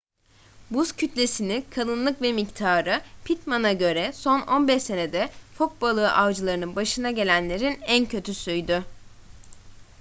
buz 0.71 0.95
kütlesini 0.95 1.63
kalınlık 1.71 2.21
ve 2.21 2.31
miktarı 2.33 3.01
pittman'a 3.25 3.73
göre 3.73 4.11
son 4.13 4.41
15 4.41 4.83
senede 4.83 5.29
fok 5.57 5.81
balığı 5.81 6.11
avcılarının 6.11 6.75
başına 6.75 7.11
gelenlerin 7.11 7.79
en 7.81 8.05
kötüsüydü 8.05 8.83